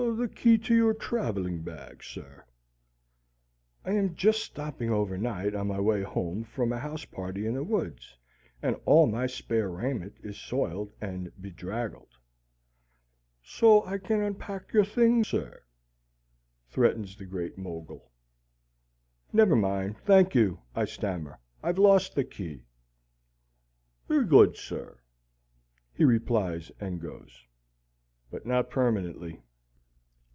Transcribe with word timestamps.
"The 0.03 0.27
key 0.27 0.57
to 0.57 0.75
your 0.75 0.95
traveling 0.95 1.61
bag, 1.61 2.03
sir." 2.03 2.45
I 3.85 3.91
am 3.91 4.15
just 4.15 4.41
stopping 4.43 4.89
overnight 4.89 5.53
on 5.53 5.67
my 5.67 5.79
way 5.79 6.01
home 6.01 6.43
from 6.43 6.71
a 6.73 6.79
house 6.79 7.05
party 7.05 7.45
in 7.45 7.53
the 7.53 7.63
woods, 7.63 8.17
and 8.63 8.79
all 8.87 9.05
my 9.05 9.27
spare 9.27 9.69
raiment 9.69 10.17
is 10.23 10.39
soiled 10.41 10.91
and 10.99 11.31
bedraggled. 11.39 12.17
"So 13.43 13.85
I 13.85 13.99
can 13.99 14.21
unpack 14.21 14.73
your 14.73 14.85
things, 14.85 15.27
sir," 15.27 15.63
threatens 16.67 17.15
the 17.15 17.25
Great 17.25 17.57
Mogul. 17.59 18.11
"Never 19.31 19.55
mind, 19.55 19.97
thank 19.99 20.33
you," 20.33 20.61
I 20.75 20.85
stammer. 20.85 21.39
"I've 21.61 21.77
lost 21.79 22.15
the 22.15 22.23
key." 22.23 22.63
"Very 24.07 24.25
good, 24.25 24.57
sir," 24.57 24.99
he 25.93 26.03
replies 26.05 26.71
and 26.79 26.99
goes. 26.99 27.45
But 28.31 28.47
not 28.47 28.71
permanently. 28.71 29.41